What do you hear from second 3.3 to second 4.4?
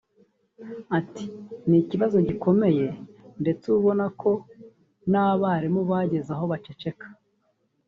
ndetse ubu ubona ko